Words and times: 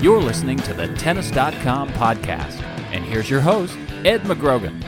You're 0.00 0.22
listening 0.22 0.56
to 0.60 0.72
the 0.72 0.88
Tennis.com 0.94 1.90
podcast. 1.90 2.62
And 2.90 3.04
here's 3.04 3.28
your 3.28 3.42
host, 3.42 3.76
Ed 4.02 4.22
McGrogan. 4.22 4.82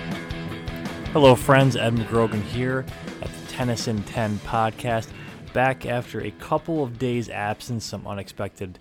Hello, 1.08 1.34
friends. 1.34 1.76
Ed 1.76 1.96
McGrogan 1.96 2.40
here 2.40 2.86
at 3.20 3.30
the 3.30 3.52
Tennis 3.52 3.88
in 3.88 4.02
10 4.04 4.38
podcast. 4.38 5.10
Back 5.52 5.84
after 5.84 6.22
a 6.22 6.30
couple 6.30 6.82
of 6.82 6.98
days' 6.98 7.28
absence, 7.28 7.84
some 7.84 8.06
unexpected 8.06 8.78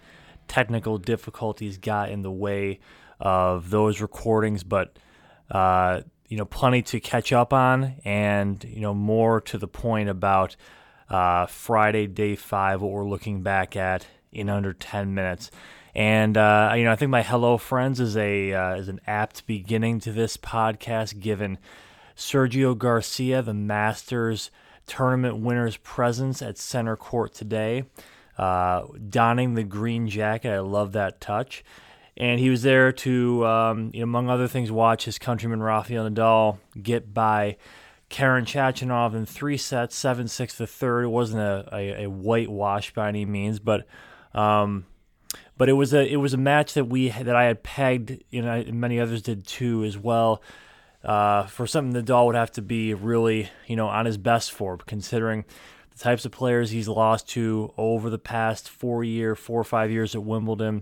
technical 0.47 0.97
difficulties 0.97 1.77
got 1.77 2.09
in 2.09 2.21
the 2.21 2.31
way 2.31 2.79
of 3.19 3.69
those 3.69 3.99
recordings, 3.99 4.63
but 4.63 4.97
uh, 5.49 5.99
you 6.29 6.37
know, 6.37 6.45
plenty 6.45 6.81
to 6.83 7.01
catch 7.01 7.33
up 7.33 7.51
on, 7.51 7.95
and 8.05 8.63
you 8.63 8.79
know, 8.79 8.93
more 8.93 9.41
to 9.41 9.57
the 9.57 9.67
point 9.67 10.07
about 10.07 10.55
uh, 11.09 11.45
Friday, 11.47 12.07
day 12.07 12.37
five, 12.37 12.81
what 12.81 12.91
we're 12.91 13.09
looking 13.09 13.43
back 13.43 13.75
at 13.75 14.07
in 14.31 14.49
under 14.49 14.71
10 14.71 15.13
minutes. 15.13 15.51
And 15.93 16.37
uh, 16.37 16.73
you 16.75 16.83
know, 16.83 16.91
I 16.91 16.95
think 16.95 17.11
my 17.11 17.21
hello 17.21 17.57
friends 17.57 17.99
is 17.99 18.15
a 18.15 18.53
uh, 18.53 18.75
is 18.75 18.87
an 18.87 19.01
apt 19.07 19.45
beginning 19.45 19.99
to 20.01 20.11
this 20.11 20.37
podcast, 20.37 21.19
given 21.19 21.57
Sergio 22.15 22.77
Garcia, 22.77 23.41
the 23.41 23.53
Masters 23.53 24.51
tournament 24.87 25.37
winner's 25.37 25.77
presence 25.77 26.41
at 26.41 26.57
center 26.57 26.95
court 26.95 27.33
today, 27.33 27.83
uh, 28.37 28.83
donning 29.09 29.53
the 29.53 29.63
green 29.63 30.07
jacket. 30.07 30.51
I 30.51 30.59
love 30.59 30.93
that 30.93 31.21
touch. 31.21 31.63
And 32.17 32.39
he 32.39 32.49
was 32.49 32.61
there 32.61 32.91
to, 32.91 33.45
um, 33.45 33.91
among 33.95 34.29
other 34.29 34.47
things, 34.47 34.71
watch 34.71 35.05
his 35.05 35.17
countryman 35.17 35.63
Rafael 35.63 36.09
Nadal 36.09 36.57
get 36.81 37.13
by 37.13 37.57
Karen 38.09 38.45
Khachanov 38.45 39.15
in 39.15 39.25
three 39.25 39.57
sets, 39.57 39.95
seven 39.95 40.27
six 40.27 40.57
the 40.57 40.67
third. 40.67 41.05
It 41.05 41.07
wasn't 41.07 41.41
a, 41.41 41.67
a, 41.73 42.03
a 42.03 42.09
whitewash 42.09 42.93
by 42.93 43.07
any 43.07 43.25
means, 43.25 43.59
but 43.59 43.87
um, 44.33 44.85
but 45.61 45.69
it 45.69 45.73
was 45.73 45.93
a 45.93 46.11
it 46.11 46.15
was 46.15 46.33
a 46.33 46.37
match 46.37 46.73
that 46.73 46.85
we 46.85 47.09
that 47.09 47.35
I 47.35 47.43
had 47.43 47.61
pegged, 47.61 48.23
you 48.31 48.41
know, 48.41 48.51
and 48.51 48.81
many 48.81 48.99
others 48.99 49.21
did 49.21 49.45
too 49.45 49.83
as 49.83 49.95
well. 49.95 50.41
Uh, 51.03 51.45
for 51.45 51.67
something 51.67 52.03
Nadal 52.03 52.25
would 52.25 52.33
have 52.33 52.51
to 52.53 52.63
be 52.63 52.95
really, 52.95 53.47
you 53.67 53.75
know, 53.75 53.85
on 53.85 54.07
his 54.07 54.17
best 54.17 54.51
for, 54.53 54.75
considering 54.77 55.45
the 55.91 55.99
types 55.99 56.25
of 56.25 56.31
players 56.31 56.71
he's 56.71 56.87
lost 56.87 57.29
to 57.29 57.71
over 57.77 58.09
the 58.09 58.17
past 58.17 58.69
four 58.69 59.03
year, 59.03 59.35
four 59.35 59.61
or 59.61 59.63
five 59.63 59.91
years 59.91 60.15
at 60.15 60.23
Wimbledon. 60.23 60.81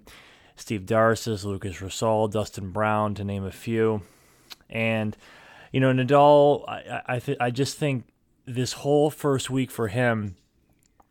Steve 0.56 0.86
Darcis, 0.86 1.44
Lucas 1.44 1.82
Rosol, 1.82 2.32
Dustin 2.32 2.72
Brown, 2.72 3.16
to 3.16 3.26
name 3.26 3.44
a 3.44 3.52
few. 3.52 4.04
And, 4.70 5.18
you 5.74 5.82
know, 5.82 5.92
Nadal, 5.92 6.64
I, 6.70 7.02
I, 7.06 7.20
th- 7.20 7.38
I 7.42 7.52
just 7.52 7.78
think 7.78 8.06
this 8.46 8.72
whole 8.72 9.10
first 9.10 9.50
week 9.50 9.72
for 9.72 9.90
him 9.90 10.38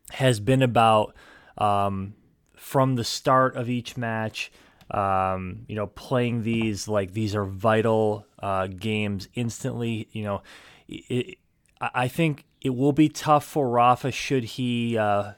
has 0.09 0.39
been 0.39 0.63
about 0.63 1.13
um, 1.59 2.15
from 2.59 2.95
the 2.95 3.03
start 3.03 3.55
of 3.55 3.69
each 3.69 3.97
match. 3.97 4.51
Um, 4.91 5.65
you 5.67 5.75
know, 5.75 5.87
playing 5.87 6.43
these 6.43 6.87
like 6.87 7.13
these 7.13 7.35
are 7.35 7.45
vital 7.45 8.25
uh, 8.39 8.67
games 8.67 9.27
instantly. 9.33 10.09
You 10.11 10.23
know, 10.23 10.43
it, 10.87 11.37
I 11.79 12.07
think 12.07 12.45
it 12.61 12.71
will 12.71 12.91
be 12.91 13.07
tough 13.07 13.45
for 13.45 13.69
Rafa 13.69 14.11
should 14.11 14.43
he. 14.43 14.97
Uh, 14.97 15.33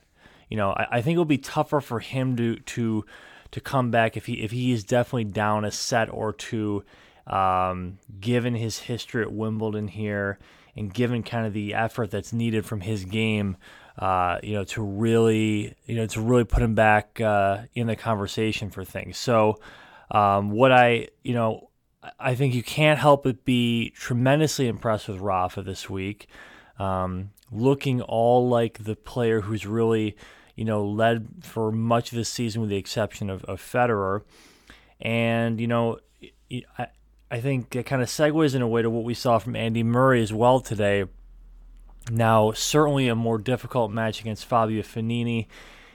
you 0.50 0.58
know, 0.58 0.72
I, 0.72 0.88
I, 0.92 1.02
think 1.02 1.16
it 1.16 1.18
will 1.20 1.26
be 1.26 1.38
tougher 1.38 1.80
for 1.80 2.00
him 2.00 2.36
to 2.38 2.56
to 2.58 3.06
to 3.52 3.62
come 3.62 3.92
back 3.92 4.18
if 4.18 4.26
he 4.26 4.42
if 4.42 4.52
he 4.52 4.72
is 4.72 4.84
definitely 4.84 5.26
down 5.26 5.64
a 5.64 5.72
set 5.72 6.12
or 6.12 6.34
two. 6.34 6.84
Um, 7.28 8.00
given 8.20 8.56
his 8.56 8.80
history 8.80 9.22
at 9.22 9.32
Wimbledon 9.32 9.90
here, 9.90 10.40
and 10.76 10.92
given 10.92 11.22
kind 11.24 11.46
of 11.46 11.53
the 11.53 11.74
effort 11.74 12.09
that's 12.09 12.34
needed 12.34 12.66
from 12.66 12.82
his 12.82 13.06
game, 13.06 13.58
uh, 14.01 14.39
you 14.41 14.53
know, 14.53 14.63
to 14.63 14.81
really, 14.81 15.75
you 15.85 15.95
know, 15.95 16.07
to 16.07 16.19
really 16.19 16.44
put 16.44 16.63
him 16.63 16.73
back 16.73 17.22
uh, 17.22 17.59
in 17.75 17.85
the 17.85 17.95
conversation 17.95 18.72
for 18.72 18.84
things. 18.84 19.16
So, 19.17 19.59
um, 20.09 20.50
what 20.50 20.72
I, 20.72 21.09
you 21.23 21.35
know, 21.35 21.69
I 22.19 22.34
think 22.34 22.56
you 22.56 22.63
can't 22.63 22.97
help 22.97 23.23
but 23.23 23.45
be 23.45 23.91
tremendously 23.91 24.67
impressed 24.67 25.07
with 25.07 25.19
Rafa 25.19 25.61
this 25.61 25.88
week, 25.88 26.28
um, 26.79 27.29
looking 27.51 28.01
all 28.01 28.50
like 28.50 28.84
the 28.84 28.95
player 28.95 29.41
who's 29.41 29.67
really, 29.67 30.17
you 30.56 30.66
know, 30.66 30.84
led 30.84 31.28
for 31.44 31.72
much 31.72 32.11
of 32.11 32.17
the 32.17 32.25
season 32.25 32.59
with 32.59 32.72
the 32.72 32.78
exception 32.78 33.29
of, 33.29 33.44
of 33.45 33.61
Federer, 33.61 34.23
and 35.00 35.61
you 35.61 35.67
know, 35.67 36.00
I, 36.79 36.88
I 37.29 37.40
think 37.40 37.75
it 37.75 37.85
kind 37.85 38.01
of 38.01 38.07
segues 38.07 38.56
in 38.56 38.63
a 38.63 38.67
way 38.67 38.81
to 38.81 38.90
what 38.90 39.03
we 39.03 39.13
saw 39.13 39.38
from 39.38 39.56
Andy 39.56 39.84
Murray 39.84 40.23
as 40.23 40.34
well 40.34 40.59
today 40.59 41.06
now, 42.11 42.51
certainly 42.51 43.07
a 43.07 43.16
more 43.16 43.38
difficult 43.38 43.91
match 43.91 44.19
against 44.19 44.45
Fabio 44.45 44.81
Fognini. 44.81 45.47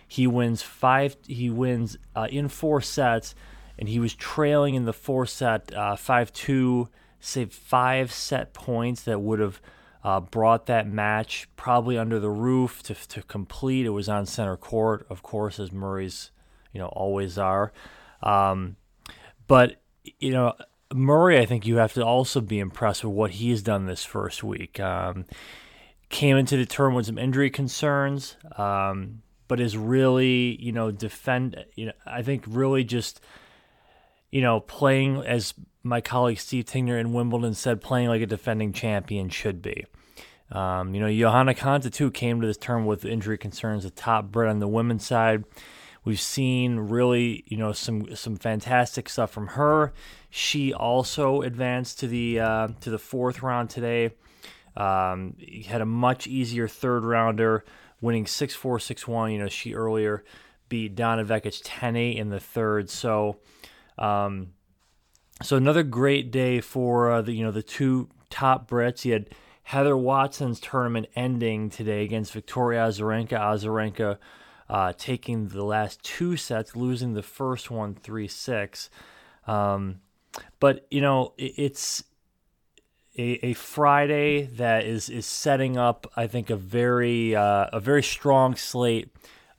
He 0.09 0.27
wins 0.27 0.63
five. 0.63 1.17
He 1.27 1.51
wins 1.51 1.99
uh, 2.15 2.29
in 2.31 2.49
four 2.49 2.81
sets, 2.81 3.35
and 3.79 3.89
he 3.89 3.99
was 3.99 4.15
trailing 4.15 4.75
in 4.75 4.85
the 4.85 4.93
four 4.93 5.27
set 5.27 5.75
uh, 5.75 5.97
five 5.97 6.33
two. 6.33 6.89
Saved 7.19 7.53
five 7.53 8.13
set 8.13 8.55
points 8.55 9.03
that 9.03 9.21
would 9.21 9.41
have 9.41 9.61
uh, 10.05 10.21
brought 10.21 10.67
that 10.67 10.87
match 10.87 11.49
probably 11.57 11.99
under 11.99 12.21
the 12.21 12.31
roof 12.31 12.83
to 12.85 12.95
to 12.95 13.23
complete. 13.23 13.85
It 13.85 13.91
was 13.91 14.09
on 14.09 14.27
center 14.27 14.57
court, 14.57 15.07
of 15.11 15.23
course, 15.23 15.59
as 15.59 15.73
Murray's 15.73 16.31
you 16.73 16.81
know 16.81 16.87
always 16.89 17.37
are. 17.37 17.73
Um, 18.23 18.77
but 19.49 19.83
you 20.21 20.31
know 20.31 20.55
Murray, 20.95 21.39
I 21.39 21.47
think 21.47 21.67
you 21.67 21.77
have 21.77 21.95
to 21.95 22.05
also 22.05 22.41
be 22.41 22.59
impressed 22.59 23.05
with 23.05 23.13
what 23.13 23.33
he's 23.33 23.63
done 23.63 23.87
this 23.87 24.05
first 24.05 24.45
week. 24.45 24.79
Um, 24.79 25.25
came 26.09 26.37
into 26.37 26.57
the 26.57 26.67
term 26.67 26.95
with 26.95 27.07
some 27.07 27.19
injury 27.19 27.51
concerns, 27.51 28.37
um, 28.57 29.23
but 29.49 29.61
is 29.61 29.77
really, 29.77 30.61
you 30.61 30.73
know, 30.73 30.91
defend. 30.91 31.65
You 31.75 31.87
know, 31.87 31.93
I 32.05 32.23
think 32.23 32.45
really 32.47 32.85
just, 32.85 33.21
you 34.31 34.41
know, 34.41 34.61
playing 34.61 35.19
as 35.25 35.55
my 35.83 36.01
colleague 36.01 36.39
Steve 36.39 36.65
Tignor 36.65 36.99
in 36.99 37.13
Wimbledon 37.13 37.55
said, 37.55 37.81
playing 37.81 38.09
like 38.09 38.23
a 38.23 38.27
defending 38.27 38.73
champion 38.73 39.29
should 39.29 39.63
be. 39.63 39.87
Um, 40.51 40.95
you 40.95 41.01
know, 41.01 41.13
Johanna 41.13 41.55
Konta 41.55 41.93
too 41.93 42.11
came 42.11 42.41
to 42.41 42.47
this 42.47 42.57
term 42.57 42.87
with 42.87 43.05
injury 43.05 43.39
concerns. 43.39 43.83
the 43.85 43.91
top 43.91 44.27
Brit 44.27 44.49
on 44.49 44.59
the 44.59 44.69
women's 44.69 45.05
side. 45.05 45.45
We've 46.05 46.21
seen 46.21 46.79
really, 46.79 47.43
you 47.49 47.57
know, 47.57 47.73
some 47.73 48.15
some 48.15 48.37
fantastic 48.37 49.09
stuff 49.09 49.33
from 49.33 49.49
her. 49.49 49.93
She 50.31 50.73
also 50.73 51.43
advanced 51.43 51.99
to 52.01 52.07
the 52.07 52.39
uh, 52.39 52.69
to 52.83 52.91
the 52.91 52.99
fourth 52.99 53.43
round 53.43 53.71
today. 53.71 54.11
Um, 54.77 55.35
he 55.39 55.63
had 55.63 55.81
a 55.81 55.87
much 55.87 56.27
easier 56.27 56.69
third 56.69 57.05
rounder, 57.05 57.65
winning 58.01 58.27
6 58.27 58.55
4 58.55 58.79
6 58.79 59.09
1. 59.09 59.33
You 59.33 59.39
know, 59.39 59.49
she 59.49 59.75
earlier 59.75 60.25
beat 60.69 60.95
Donna 60.95 61.25
Vekic 61.25 61.61
10 61.65 61.97
8 61.97 62.17
in 62.17 62.29
the 62.31 62.41
third. 62.41 62.91
So, 62.91 63.39
um, 63.99 64.53
so 65.43 65.57
another 65.57 65.83
great 65.83 66.31
day 66.31 66.61
for 66.61 67.11
uh, 67.11 67.23
the 67.23 67.33
you 67.33 67.45
know 67.45 67.51
the 67.51 67.63
two 67.63 68.09
top 68.31 68.69
Brits. 68.69 69.05
You 69.05 69.15
had 69.15 69.31
Heather 69.65 69.97
Watson's 69.97 70.61
tournament 70.61 71.09
ending 71.15 71.71
today 71.71 72.05
against 72.05 72.33
Victoria 72.33 72.81
Azarenka. 72.87 73.33
Azarenka 73.33 74.19
uh, 74.69 74.93
taking 74.97 75.49
the 75.49 75.65
last 75.65 76.03
two 76.03 76.37
sets, 76.37 76.77
losing 76.77 77.15
the 77.15 77.23
first 77.23 77.71
one 77.71 77.95
3 77.95 78.29
6. 78.29 78.91
Um, 79.47 80.01
but 80.61 80.87
you 80.91 81.01
know 81.01 81.33
it, 81.37 81.55
it's 81.57 82.05
a, 83.19 83.47
a 83.47 83.53
Friday 83.55 84.43
that 84.43 84.85
is 84.85 85.09
is 85.09 85.27
setting 85.27 85.77
up, 85.77 86.11
I 86.17 86.27
think, 86.27 86.51
a 86.51 86.57
very 86.57 87.35
uh, 87.35 87.67
a 87.73 87.81
very 87.81 88.03
strong 88.03 88.57
slate 88.57 89.11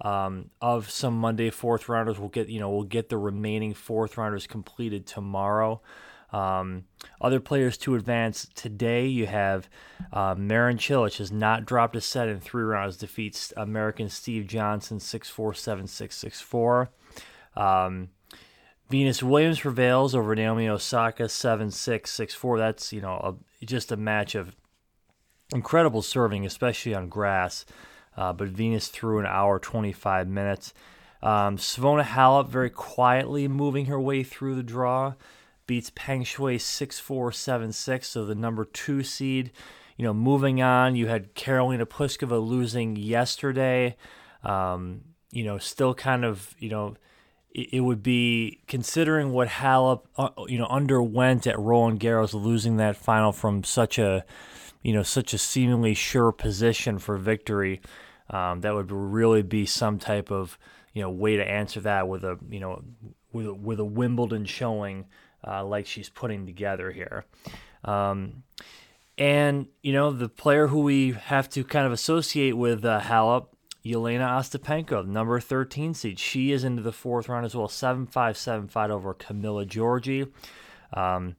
um, 0.01 0.50
of 0.62 0.89
some 0.89 1.18
Monday 1.19 1.50
fourth 1.50 1.89
rounders. 1.89 2.19
We'll 2.19 2.30
get 2.30 2.50
you 2.50 2.59
know 2.59 2.69
we'll 2.69 2.83
get 2.83 3.09
the 3.09 3.18
remaining 3.18 3.74
fourth 3.74 4.18
rounders 4.18 4.48
completed 4.48 5.06
tomorrow. 5.06 5.81
Um, 6.33 6.83
other 7.21 7.39
players 7.39 7.77
to 7.80 7.95
advance 7.95 8.48
today, 8.54 9.07
you 9.07 9.27
have 9.27 9.69
uh, 10.12 10.36
Marin 10.38 10.77
Cilic 10.77 11.18
has 11.19 11.31
not 11.31 11.65
dropped 11.65 11.95
a 11.95 12.01
set 12.01 12.27
in 12.27 12.42
three 12.42 12.63
rounds, 12.63 12.98
defeats 12.98 13.53
American 13.56 14.10
Steve 14.10 14.45
Johnson 14.45 15.00
6 15.00 15.30
4 15.30 15.53
7 15.53 15.88
6 15.88 16.15
6 16.15 16.42
4. 16.42 16.89
Um, 17.56 18.10
Venus 18.89 19.21
Williams 19.21 19.60
prevails 19.60 20.15
over 20.15 20.33
Naomi 20.36 20.69
Osaka 20.69 21.27
7 21.27 21.71
6, 21.71 22.10
6 22.10 22.33
4. 22.33 22.57
That's, 22.57 22.94
you 22.94 23.01
know, 23.01 23.13
a, 23.13 23.36
just 23.65 23.92
a 23.92 23.98
match 23.98 24.36
of 24.36 24.56
incredible 25.54 26.01
serving, 26.01 26.45
especially 26.45 26.94
on 26.94 27.09
grass. 27.09 27.65
Uh, 28.15 28.33
but 28.33 28.48
Venus 28.48 28.88
threw 28.88 29.19
an 29.19 29.25
hour 29.25 29.59
25 29.59 30.27
minutes. 30.27 30.74
Um, 31.21 31.57
Simona 31.57 32.04
Halep 32.04 32.48
very 32.48 32.69
quietly 32.69 33.48
moving 33.48 33.86
her 33.86 34.00
way 34.00 34.24
through 34.24 34.56
the 34.56 34.63
draw, 34.63 35.13
beats 35.65 35.92
Peng 35.94 36.24
Shuai 36.24 36.59
6 36.59 37.00
4 37.00 37.31
7 37.31 37.71
6, 37.71 38.07
so 38.07 38.25
the 38.25 38.36
number 38.36 38.65
two 38.65 39.04
seed. 39.04 39.51
You 39.98 40.06
know, 40.06 40.13
moving 40.13 40.62
on, 40.62 40.95
you 40.95 41.07
had 41.07 41.33
Karolina 41.33 41.86
Pliskova 41.86 42.45
losing 42.45 42.95
yesterday. 42.95 43.95
Um, 44.44 45.01
you 45.31 45.44
know, 45.44 45.57
still 45.57 45.95
kind 45.95 46.24
of, 46.24 46.56
you 46.60 46.69
know, 46.69 46.95
it, 47.52 47.82
would 47.82 48.04
be 48.04 48.62
considering 48.68 49.32
what 49.32 49.48
Halep, 49.48 50.04
uh, 50.18 50.30
you 50.48 50.58
know, 50.58 50.68
underwent 50.68 51.48
at 51.48 51.58
Roland 51.58 52.00
Garros, 52.00 52.34
losing 52.34 52.78
that 52.78 52.96
final 52.96 53.32
from 53.32 53.64
such 53.64 53.98
a, 53.98 54.26
you 54.84 54.94
know, 54.94 55.04
such 55.04 55.34
a 55.34 55.38
seemingly 55.38 55.94
sure 55.94 56.32
position 56.32 57.00
for 57.00 57.18
victory. 57.18 57.82
Um, 58.30 58.62
that 58.62 58.74
would 58.74 58.92
really 58.92 59.42
be 59.42 59.66
some 59.66 60.00
type 60.00 60.32
of 60.32 60.58
you 60.98 61.04
know 61.04 61.12
way 61.12 61.36
to 61.38 61.48
answer 61.48 61.80
that 61.82 62.08
with 62.08 62.24
a 62.24 62.40
you 62.50 62.60
know 62.60 62.84
with 63.32 63.48
with 63.48 63.80
a 63.80 63.86
Wimbledon 63.86 64.46
showing 64.46 65.06
uh, 65.46 65.64
like 65.64 65.86
she's 65.86 66.10
putting 66.10 66.48
together 66.48 66.92
here. 66.92 67.26
Um, 67.86 68.44
and 69.16 69.68
you 69.84 69.94
know 69.94 70.12
the 70.12 70.28
player 70.28 70.68
who 70.68 70.80
we 70.80 71.12
have 71.12 71.50
to 71.52 71.64
kind 71.64 71.86
of 71.86 71.92
associate 71.92 72.54
with 72.54 72.84
uh, 72.84 73.00
Halep, 73.00 73.48
Jelena 73.88 74.39
Ostapenko, 74.39 75.06
number 75.06 75.39
13 75.39 75.94
seed. 75.94 76.19
She 76.19 76.51
is 76.51 76.63
into 76.63 76.81
the 76.81 76.92
fourth 76.92 77.30
round 77.30 77.45
as 77.45 77.56
well, 77.56 77.68
7-5, 77.68 78.10
7-5 78.12 78.89
over 78.89 79.13
Camila 79.13 79.66
Giorgi. 79.68 80.31
Um, 80.94 81.36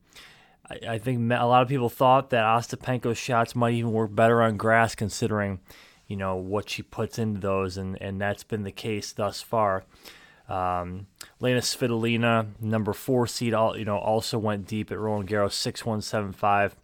I, 0.68 0.94
I 0.94 0.98
think 0.98 1.18
a 1.32 1.44
lot 1.46 1.62
of 1.62 1.68
people 1.68 1.88
thought 1.88 2.30
that 2.30 2.44
Ostapenko's 2.44 3.18
shots 3.18 3.54
might 3.54 3.74
even 3.74 3.92
work 3.92 4.14
better 4.14 4.42
on 4.42 4.56
grass, 4.56 4.94
considering 4.94 5.60
you 6.06 6.16
know 6.16 6.36
what 6.36 6.70
she 6.70 6.82
puts 6.82 7.18
into 7.18 7.40
those, 7.40 7.76
and 7.76 8.00
and 8.00 8.20
that's 8.20 8.42
been 8.42 8.62
the 8.62 8.72
case 8.72 9.12
thus 9.12 9.42
far. 9.42 9.84
Um, 10.48 11.06
Elina 11.40 11.60
Svitolina, 11.60 12.46
number 12.60 12.94
four 12.94 13.26
seed, 13.26 13.52
all, 13.52 13.76
you 13.76 13.84
know, 13.84 13.98
also 13.98 14.38
went 14.38 14.66
deep 14.66 14.90
at 14.90 14.98
Roland 14.98 15.28
Garros, 15.28 15.52
six 15.52 15.84
one 15.84 16.00
seven 16.00 16.32
five. 16.32 16.74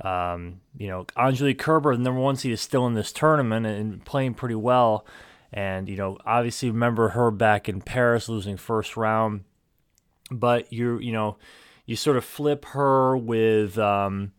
Um, 0.00 0.60
you 0.76 0.88
know, 0.88 1.06
Angelique 1.16 1.58
Kerber, 1.58 1.96
the 1.96 2.02
number 2.02 2.20
one 2.20 2.36
seed, 2.36 2.52
is 2.52 2.60
still 2.60 2.86
in 2.86 2.94
this 2.94 3.12
tournament 3.12 3.66
and 3.66 4.04
playing 4.04 4.34
pretty 4.34 4.54
well. 4.54 5.06
And 5.52 5.88
you 5.88 5.96
know, 5.96 6.18
obviously, 6.26 6.70
remember 6.70 7.10
her 7.10 7.30
back 7.30 7.68
in 7.68 7.80
Paris, 7.80 8.28
losing 8.28 8.56
first 8.56 8.96
round. 8.96 9.44
But 10.30 10.72
you, 10.72 10.98
you 10.98 11.12
know, 11.12 11.38
you 11.86 11.96
sort 11.96 12.16
of 12.16 12.24
flip 12.24 12.64
her 12.66 13.16
with. 13.16 13.78
Um, 13.78 14.32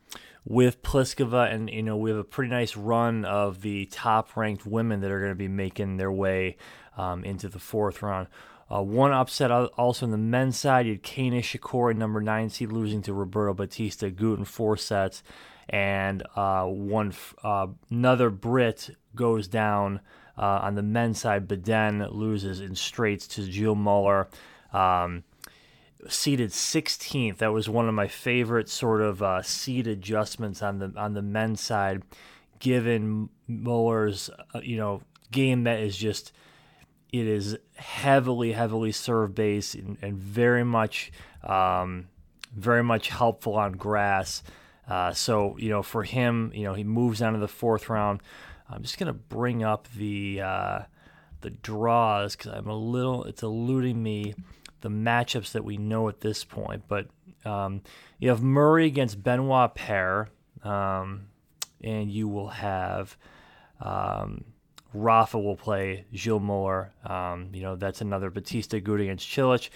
with 0.49 0.81
Pliskova, 0.81 1.53
and 1.53 1.69
you 1.69 1.83
know 1.83 1.97
we 1.97 2.09
have 2.09 2.19
a 2.19 2.23
pretty 2.23 2.49
nice 2.49 2.77
run 2.77 3.25
of 3.25 3.61
the 3.61 3.85
top-ranked 3.87 4.65
women 4.65 5.01
that 5.01 5.11
are 5.11 5.19
going 5.19 5.31
to 5.31 5.35
be 5.35 5.49
making 5.49 5.97
their 5.97 6.11
way 6.11 6.55
um, 6.95 7.25
into 7.25 7.49
the 7.49 7.59
fourth 7.59 8.01
round. 8.01 8.27
Uh, 8.69 8.81
one 8.81 9.13
upset 9.13 9.49
also 9.51 10.05
on 10.05 10.11
the 10.11 10.17
men's 10.17 10.57
side. 10.57 10.85
You 10.85 10.93
had 10.93 11.03
Kei 11.03 11.29
Nishikori, 11.29 11.95
number 11.95 12.21
nine 12.21 12.49
seed, 12.49 12.71
losing 12.71 13.01
to 13.03 13.13
Roberto 13.13 13.53
Bautista 13.53 14.09
Agut 14.11 14.37
in 14.37 14.45
four 14.45 14.75
sets, 14.75 15.23
and 15.69 16.23
uh, 16.35 16.65
one 16.65 17.13
uh, 17.43 17.67
another 17.89 18.29
Brit 18.29 18.89
goes 19.15 19.47
down 19.47 20.01
uh, 20.37 20.59
on 20.63 20.75
the 20.75 20.83
men's 20.83 21.21
side. 21.21 21.47
Bedene 21.47 22.13
loses 22.13 22.59
in 22.59 22.75
straights 22.75 23.27
to 23.27 23.49
Gilles 23.49 23.75
Muller. 23.75 24.27
Um, 24.73 25.23
seated 26.09 26.51
16th. 26.51 27.37
That 27.37 27.53
was 27.53 27.69
one 27.69 27.87
of 27.87 27.93
my 27.93 28.07
favorite 28.07 28.69
sort 28.69 29.01
of 29.01 29.23
uh, 29.23 29.41
seat 29.41 29.87
adjustments 29.87 30.61
on 30.61 30.79
the 30.79 30.93
on 30.97 31.13
the 31.13 31.21
men's 31.21 31.61
side, 31.61 32.03
given 32.59 33.29
Muller's 33.47 34.29
uh, 34.53 34.59
you 34.61 34.77
know 34.77 35.01
game 35.31 35.63
that 35.63 35.79
is 35.79 35.97
just 35.97 36.31
it 37.11 37.27
is 37.27 37.57
heavily 37.75 38.51
heavily 38.51 38.91
serve 38.91 39.33
based 39.33 39.75
and, 39.75 39.97
and 40.01 40.17
very 40.17 40.63
much 40.63 41.11
um, 41.43 42.07
very 42.55 42.83
much 42.83 43.09
helpful 43.09 43.55
on 43.55 43.73
grass. 43.73 44.43
Uh, 44.87 45.13
so 45.13 45.57
you 45.57 45.69
know 45.69 45.83
for 45.83 46.03
him, 46.03 46.51
you 46.53 46.63
know 46.63 46.73
he 46.73 46.83
moves 46.83 47.21
on 47.21 47.33
to 47.33 47.39
the 47.39 47.47
fourth 47.47 47.89
round. 47.89 48.21
I'm 48.69 48.81
just 48.81 48.97
gonna 48.97 49.13
bring 49.13 49.63
up 49.63 49.87
the 49.95 50.41
uh, 50.41 50.79
the 51.41 51.49
draws 51.49 52.35
because 52.35 52.53
I'm 52.53 52.67
a 52.67 52.77
little 52.77 53.23
it's 53.25 53.43
eluding 53.43 54.01
me 54.01 54.35
the 54.81 54.89
matchups 54.89 55.53
that 55.53 55.63
we 55.63 55.77
know 55.77 56.09
at 56.09 56.21
this 56.21 56.43
point. 56.43 56.83
But 56.87 57.07
um, 57.45 57.81
you 58.19 58.29
have 58.29 58.41
Murray 58.41 58.85
against 58.85 59.23
Benoit 59.23 59.73
Paire, 59.75 60.29
um, 60.63 61.27
and 61.81 62.11
you 62.11 62.27
will 62.27 62.49
have 62.49 63.17
um, 63.79 64.43
Rafa 64.93 65.39
will 65.39 65.55
play 65.55 66.05
Muller. 66.25 66.91
Um, 67.05 67.49
you 67.53 67.61
know 67.61 67.75
that's 67.75 68.01
another 68.01 68.29
Bautista 68.29 68.79
Agut 68.79 69.01
against 69.01 69.27
Cilic. 69.27 69.69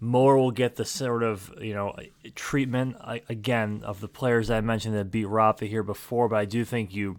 Muller 0.00 0.36
will 0.36 0.50
get 0.50 0.76
the 0.76 0.84
sort 0.84 1.22
of 1.22 1.52
you 1.60 1.74
know 1.74 1.94
treatment 2.34 2.96
again 3.28 3.82
of 3.84 4.00
the 4.00 4.08
players 4.08 4.50
I 4.50 4.60
mentioned 4.60 4.94
that 4.96 5.10
beat 5.10 5.26
Rafa 5.26 5.66
here 5.66 5.82
before, 5.82 6.28
but 6.28 6.36
I 6.36 6.44
do 6.44 6.64
think 6.64 6.94
you 6.94 7.18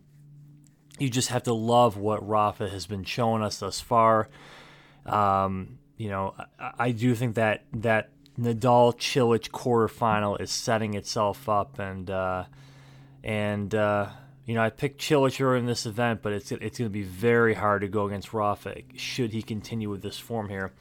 you 0.99 1.09
just 1.09 1.29
have 1.29 1.43
to 1.43 1.53
love 1.53 1.97
what 1.97 2.27
Rafa 2.27 2.69
has 2.69 2.85
been 2.85 3.03
showing 3.03 3.41
us 3.41 3.59
thus 3.59 3.81
far. 3.81 4.29
Um, 5.05 5.79
you 5.97 6.09
know, 6.09 6.35
I, 6.59 6.71
I 6.77 6.91
do 6.91 7.15
think 7.15 7.35
that 7.35 7.65
that 7.73 8.09
Nadal 8.39 8.95
Cilic 8.97 9.49
quarterfinal 9.49 10.39
is 10.41 10.51
setting 10.51 10.93
itself 10.93 11.47
up, 11.47 11.79
and 11.79 12.09
uh, 12.09 12.45
and 13.23 13.73
uh, 13.73 14.09
you 14.45 14.55
know 14.55 14.61
I 14.61 14.69
picked 14.69 15.01
Cilic 15.01 15.57
in 15.57 15.65
this 15.65 15.85
event, 15.85 16.21
but 16.21 16.33
it's 16.33 16.51
it's 16.51 16.77
going 16.77 16.89
to 16.89 16.93
be 16.93 17.03
very 17.03 17.53
hard 17.53 17.81
to 17.81 17.87
go 17.87 18.07
against 18.07 18.33
Rafa 18.33 18.81
should 18.95 19.33
he 19.33 19.41
continue 19.41 19.89
with 19.89 20.01
this 20.01 20.19
form 20.19 20.49
here. 20.49 20.71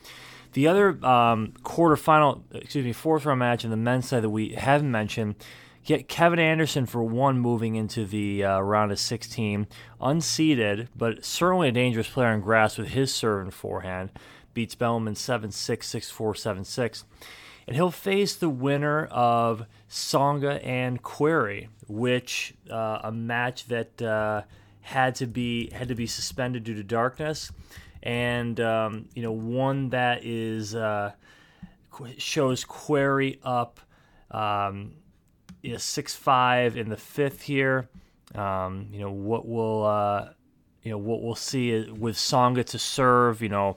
The 0.54 0.68
other 0.68 0.90
um, 1.04 1.54
quarterfinal, 1.62 2.42
excuse 2.52 2.84
me, 2.84 2.92
fourth 2.92 3.24
round 3.24 3.38
match 3.38 3.64
in 3.64 3.70
the 3.70 3.76
men's 3.76 4.08
side 4.08 4.22
that 4.22 4.30
we 4.30 4.50
haven't 4.50 4.90
mentioned. 4.90 5.36
Get 5.84 6.06
Kevin 6.06 6.38
Anderson 6.38 6.86
for 6.86 7.02
one 7.02 7.40
moving 7.40 7.74
into 7.74 8.06
the 8.06 8.44
uh, 8.44 8.60
round 8.60 8.92
of 8.92 9.00
16, 9.00 9.66
unseeded, 10.00 10.86
but 10.94 11.24
certainly 11.24 11.70
a 11.70 11.72
dangerous 11.72 12.08
player 12.08 12.28
on 12.28 12.40
grass 12.40 12.78
with 12.78 12.88
his 12.88 13.12
serve 13.12 13.42
and 13.42 13.52
forehand 13.52 14.10
beats 14.54 14.74
Bemelmans 14.74 15.16
7 15.16 15.50
6, 15.50 15.86
6 15.86 16.10
4, 16.10 16.34
7 16.34 16.64
6. 16.64 17.04
And 17.66 17.76
he'll 17.76 17.90
face 17.90 18.34
the 18.34 18.48
winner 18.48 19.06
of 19.06 19.66
Tsonga 19.88 20.64
and 20.66 21.02
Querrey, 21.02 21.68
which 21.86 22.54
uh, 22.70 23.00
a 23.04 23.12
match 23.12 23.66
that 23.66 24.02
uh, 24.02 24.42
had 24.80 25.14
to 25.16 25.26
be 25.26 25.70
had 25.70 25.88
to 25.88 25.94
be 25.94 26.06
suspended 26.06 26.64
due 26.64 26.74
to 26.74 26.82
darkness, 26.82 27.52
and 28.02 28.58
um, 28.60 29.08
you 29.14 29.22
know 29.22 29.32
one 29.32 29.90
that 29.90 30.24
is 30.24 30.74
uh, 30.74 31.12
shows 32.18 32.64
Querrey 32.64 33.38
up 33.44 33.80
um, 34.32 34.94
you 35.62 35.72
know, 35.72 35.78
six 35.78 36.14
five 36.14 36.76
in 36.76 36.88
the 36.88 36.96
fifth 36.96 37.42
here. 37.42 37.88
Um, 38.34 38.88
you 38.92 39.00
know 39.00 39.12
what 39.12 39.46
will 39.46 39.84
uh, 39.84 40.30
you 40.82 40.90
know 40.90 40.98
what 40.98 41.22
we'll 41.22 41.34
see 41.34 41.90
with 41.90 42.16
Tsonga 42.16 42.64
to 42.66 42.78
serve. 42.78 43.40
You 43.40 43.50
know 43.50 43.76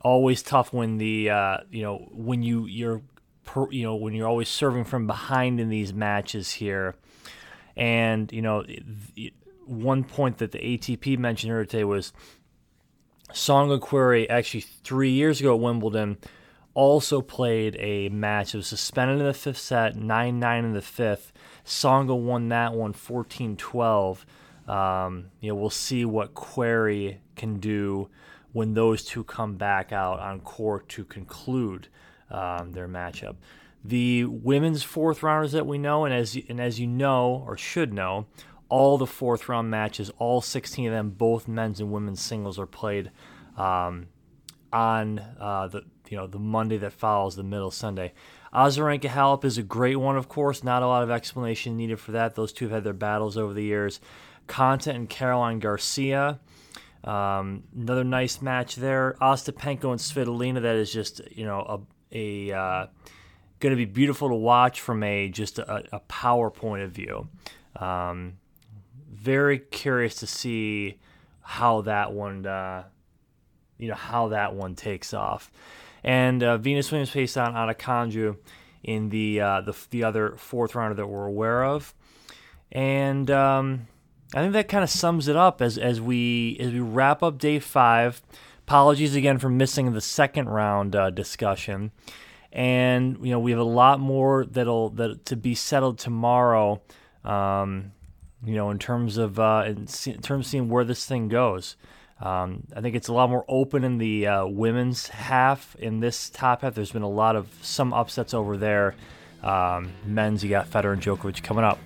always 0.00 0.42
tough 0.42 0.72
when 0.72 0.98
the 0.98 1.30
uh, 1.30 1.58
you 1.70 1.82
know 1.82 2.08
when 2.12 2.42
you 2.42 2.66
you're 2.66 3.02
per, 3.44 3.70
you 3.70 3.82
know 3.82 3.96
when 3.96 4.14
you're 4.14 4.28
always 4.28 4.48
serving 4.48 4.84
from 4.84 5.06
behind 5.06 5.60
in 5.60 5.68
these 5.68 5.92
matches 5.92 6.52
here, 6.52 6.94
and 7.76 8.32
you 8.32 8.42
know 8.42 8.64
one 9.66 10.04
point 10.04 10.38
that 10.38 10.52
the 10.52 10.58
ATP 10.58 11.18
mentioned 11.18 11.52
earlier 11.52 11.64
today 11.66 11.84
was 11.84 12.12
Tsonga 13.32 13.78
Querrey 13.80 14.26
actually 14.30 14.60
three 14.60 15.10
years 15.10 15.40
ago 15.40 15.54
at 15.54 15.60
Wimbledon 15.60 16.18
also 16.78 17.20
played 17.20 17.76
a 17.80 18.08
match. 18.08 18.54
It 18.54 18.58
was 18.58 18.68
suspended 18.68 19.18
in 19.18 19.26
the 19.26 19.34
fifth 19.34 19.58
set, 19.58 19.96
9 19.96 20.38
9 20.38 20.64
in 20.64 20.72
the 20.74 20.80
fifth. 20.80 21.32
Tsonga 21.64 22.16
won 22.16 22.48
that 22.50 22.72
one 22.72 22.92
14 22.92 23.56
12. 23.56 24.26
Um, 24.68 25.30
you 25.40 25.48
know, 25.48 25.54
we'll 25.54 25.70
see 25.70 26.04
what 26.04 26.34
Querrey 26.34 27.18
can 27.34 27.58
do 27.58 28.08
when 28.52 28.74
those 28.74 29.04
two 29.04 29.24
come 29.24 29.56
back 29.56 29.92
out 29.92 30.20
on 30.20 30.40
court 30.40 30.88
to 30.88 31.04
conclude 31.04 31.88
um, 32.30 32.72
their 32.72 32.88
matchup. 32.88 33.36
The 33.84 34.24
women's 34.24 34.82
fourth 34.82 35.22
rounders 35.22 35.52
that 35.52 35.66
we 35.66 35.78
know, 35.78 36.04
and 36.04 36.12
as 36.12 36.36
and 36.48 36.60
as 36.60 36.80
you 36.80 36.86
know 36.86 37.44
or 37.46 37.56
should 37.56 37.92
know, 37.92 38.26
all 38.68 38.98
the 38.98 39.06
fourth 39.06 39.48
round 39.48 39.70
matches, 39.70 40.10
all 40.18 40.40
16 40.40 40.86
of 40.86 40.92
them, 40.92 41.10
both 41.10 41.48
men's 41.48 41.80
and 41.80 41.92
women's 41.92 42.20
singles, 42.20 42.58
are 42.58 42.66
played 42.66 43.10
um, 43.56 44.08
on 44.72 45.18
uh, 45.18 45.68
the 45.68 45.84
you 46.08 46.16
know 46.16 46.26
the 46.26 46.38
Monday 46.38 46.76
that 46.78 46.92
follows 46.92 47.36
the 47.36 47.42
middle 47.42 47.70
Sunday. 47.70 48.12
Azarenka 48.52 49.10
Halep 49.10 49.44
is 49.44 49.58
a 49.58 49.62
great 49.62 49.96
one, 49.96 50.16
of 50.16 50.28
course. 50.28 50.64
Not 50.64 50.82
a 50.82 50.86
lot 50.86 51.02
of 51.02 51.10
explanation 51.10 51.76
needed 51.76 52.00
for 52.00 52.12
that. 52.12 52.34
Those 52.34 52.52
two 52.52 52.66
have 52.66 52.72
had 52.72 52.84
their 52.84 52.94
battles 52.94 53.36
over 53.36 53.52
the 53.52 53.62
years. 53.62 54.00
Konta 54.46 54.94
and 54.94 55.08
Caroline 55.08 55.58
Garcia 55.58 56.40
um, 57.04 57.64
another 57.76 58.04
nice 58.04 58.42
match 58.42 58.76
there. 58.76 59.16
Ostapenko 59.20 59.90
and 59.90 60.00
Svitolina. 60.00 60.62
That 60.62 60.76
is 60.76 60.92
just 60.92 61.20
you 61.30 61.44
know 61.44 61.86
a 62.12 62.52
uh, 62.52 62.86
going 63.60 63.70
to 63.70 63.76
be 63.76 63.84
beautiful 63.84 64.28
to 64.28 64.34
watch 64.34 64.80
from 64.80 65.02
a 65.02 65.28
just 65.28 65.58
a, 65.58 65.84
a 65.92 66.00
power 66.00 66.50
point 66.50 66.82
of 66.82 66.92
view. 66.92 67.28
Um, 67.76 68.38
very 69.10 69.58
curious 69.58 70.16
to 70.16 70.26
see 70.26 70.98
how 71.40 71.82
that 71.82 72.12
one, 72.12 72.46
uh, 72.46 72.84
you 73.78 73.88
know, 73.88 73.94
how 73.94 74.28
that 74.28 74.54
one 74.54 74.74
takes 74.74 75.14
off. 75.14 75.50
And 76.04 76.42
uh, 76.42 76.58
Venus 76.58 76.90
Williams 76.90 77.10
faced 77.10 77.36
Ana 77.36 77.74
Konjuh 77.74 78.36
in 78.82 79.08
the 79.08 79.40
uh, 79.40 79.60
the 79.62 79.76
the 79.90 80.04
other 80.04 80.36
fourth 80.36 80.74
rounder 80.74 80.94
that 80.94 81.06
we're 81.06 81.26
aware 81.26 81.64
of, 81.64 81.92
and 82.70 83.28
um, 83.30 83.88
I 84.34 84.40
think 84.40 84.52
that 84.52 84.68
kind 84.68 84.84
of 84.84 84.90
sums 84.90 85.28
it 85.28 85.36
up 85.36 85.62
as 85.62 85.78
as 85.78 86.00
we 86.00 86.56
as 86.60 86.72
we 86.72 86.80
wrap 86.80 87.22
up 87.22 87.38
day 87.38 87.58
five. 87.58 88.22
Apologies 88.66 89.14
again 89.14 89.38
for 89.38 89.48
missing 89.48 89.92
the 89.92 90.00
second 90.02 90.50
round 90.50 90.94
uh, 90.94 91.08
discussion, 91.08 91.90
and 92.52 93.16
you 93.22 93.30
know 93.30 93.38
we 93.38 93.50
have 93.52 93.60
a 93.60 93.64
lot 93.64 94.00
more 94.00 94.44
that'll 94.44 94.90
that 94.90 95.24
to 95.26 95.36
be 95.36 95.54
settled 95.54 95.98
tomorrow. 95.98 96.82
Um, 97.24 97.92
you 98.44 98.54
know, 98.54 98.70
in 98.70 98.78
terms 98.78 99.16
of 99.16 99.40
uh, 99.40 99.64
in, 99.66 99.88
in, 100.06 100.20
terms 100.20 100.46
of 100.46 100.50
seeing 100.50 100.68
where 100.68 100.84
this 100.84 101.06
thing 101.06 101.28
goes. 101.28 101.76
Um, 102.20 102.64
I 102.74 102.80
think 102.80 102.96
it's 102.96 103.06
a 103.06 103.12
lot 103.12 103.30
more 103.30 103.44
open 103.48 103.84
in 103.84 103.98
the 103.98 104.26
uh, 104.26 104.46
women's 104.46 105.06
half. 105.06 105.76
In 105.76 106.00
this 106.00 106.28
top 106.28 106.62
half, 106.62 106.74
there's 106.74 106.90
been 106.90 107.02
a 107.02 107.08
lot 107.08 107.36
of 107.36 107.48
some 107.62 107.94
upsets 107.94 108.34
over 108.34 108.56
there. 108.56 108.96
Um, 109.42 109.92
men's, 110.04 110.42
you 110.42 110.50
got 110.50 110.68
Federer 110.68 110.94
and 110.94 111.02
Djokovic 111.02 111.44
coming 111.44 111.64
up. 111.64 111.78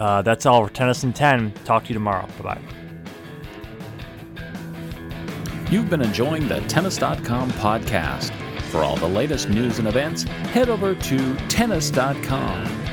Uh, 0.00 0.22
that's 0.22 0.46
all 0.46 0.66
for 0.66 0.72
Tennis 0.72 1.04
in 1.04 1.12
10. 1.12 1.52
Talk 1.64 1.84
to 1.84 1.88
you 1.90 1.94
tomorrow. 1.94 2.26
Bye 2.42 2.54
bye. 2.54 2.60
You've 5.70 5.88
been 5.88 6.02
enjoying 6.02 6.48
the 6.48 6.60
Tennis.com 6.62 7.52
podcast. 7.52 8.32
For 8.70 8.82
all 8.82 8.96
the 8.96 9.08
latest 9.08 9.48
news 9.48 9.78
and 9.78 9.86
events, 9.86 10.22
head 10.22 10.68
over 10.68 10.94
to 10.94 11.36
Tennis.com. 11.48 12.89